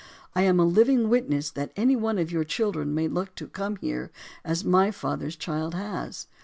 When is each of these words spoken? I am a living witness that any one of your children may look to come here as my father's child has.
I 0.33 0.41
am 0.41 0.59
a 0.59 0.65
living 0.65 1.09
witness 1.09 1.51
that 1.51 1.71
any 1.75 1.95
one 1.95 2.17
of 2.17 2.31
your 2.31 2.43
children 2.43 2.95
may 2.95 3.07
look 3.07 3.35
to 3.35 3.45
come 3.45 3.75
here 3.75 4.09
as 4.43 4.65
my 4.65 4.89
father's 4.89 5.35
child 5.35 5.75
has. 5.75 6.25